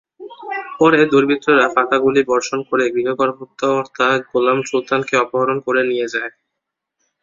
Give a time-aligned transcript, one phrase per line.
[0.79, 6.31] পরে দুর্বৃত্তরা ফাঁকা গুলি বর্ষণ করে গৃহকর্তা গোলাম সুলতানকে অপহরণ করে নিয়ে যায়।